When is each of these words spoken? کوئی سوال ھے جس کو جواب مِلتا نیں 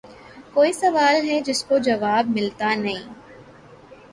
کوئی 0.53 0.71
سوال 0.73 1.15
ھے 1.27 1.37
جس 1.47 1.59
کو 1.67 1.75
جواب 1.87 2.23
مِلتا 2.35 2.69
نیں 2.83 3.01